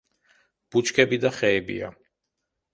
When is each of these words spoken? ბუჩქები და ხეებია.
ბუჩქები 0.75 1.21
და 1.27 1.33
ხეებია. 1.37 1.95